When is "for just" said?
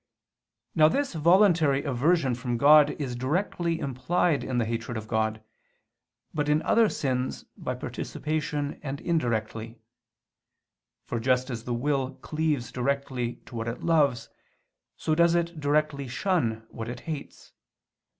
11.05-11.51